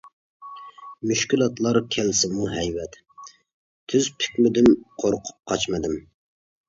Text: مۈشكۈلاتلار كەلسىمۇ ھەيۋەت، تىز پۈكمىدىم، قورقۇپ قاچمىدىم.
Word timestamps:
مۈشكۈلاتلار 1.09 1.77
كەلسىمۇ 1.95 2.47
ھەيۋەت، 2.53 2.97
تىز 3.93 4.09
پۈكمىدىم، 4.17 4.73
قورقۇپ 5.05 5.49
قاچمىدىم. 5.53 5.95